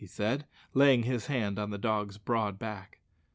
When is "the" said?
1.69-1.77